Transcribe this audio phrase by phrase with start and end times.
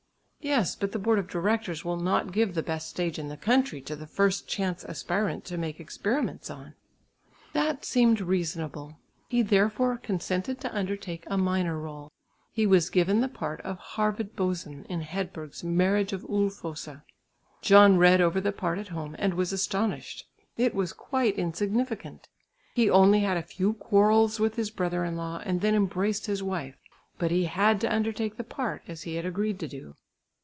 [0.43, 3.79] "Yes, but the board of directors will not give the best stage in the country
[3.81, 6.73] to the first chance aspirant to make experiments on."
[7.53, 8.97] That seemed reasonable.
[9.27, 12.09] He therefore consented to undertake a minor rôle.
[12.51, 17.03] He was given the part of Härved Boson in Hedberg's Marriage of Ulfosa.
[17.61, 20.25] John read over the part at home, and was astonished.
[20.57, 22.29] It was quite insignificant.
[22.73, 26.41] He only had a few quarrels with his brother in law and then embraced his
[26.41, 26.79] wife.
[27.19, 29.97] But he had to undertake the part, as he had agreed to do.